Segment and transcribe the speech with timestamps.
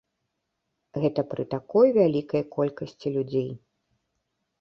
[1.01, 3.47] Гэта пры такой вялікай колькасці людзей.